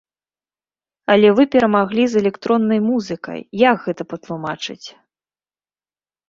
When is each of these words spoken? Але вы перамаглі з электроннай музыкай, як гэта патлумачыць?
Але 1.15 1.27
вы 1.39 1.43
перамаглі 1.55 2.03
з 2.13 2.23
электроннай 2.25 2.79
музыкай, 2.87 3.39
як 3.69 3.75
гэта 3.85 4.03
патлумачыць? 4.15 4.87